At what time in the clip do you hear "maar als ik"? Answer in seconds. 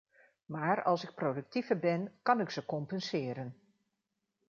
0.45-1.15